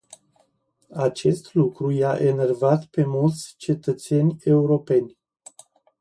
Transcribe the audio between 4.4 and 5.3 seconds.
europeni.